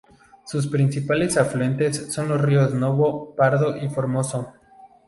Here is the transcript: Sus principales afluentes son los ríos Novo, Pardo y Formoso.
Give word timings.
Sus 0.47 0.65
principales 0.65 1.37
afluentes 1.37 2.11
son 2.11 2.29
los 2.29 2.41
ríos 2.41 2.73
Novo, 2.73 3.35
Pardo 3.35 3.77
y 3.77 3.87
Formoso. 3.87 4.51